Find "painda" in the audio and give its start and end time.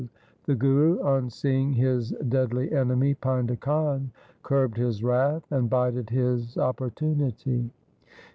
3.13-3.59